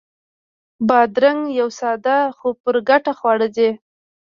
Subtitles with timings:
[0.87, 3.69] بادرنګ یو ساده خو پُرګټه خواړه دي.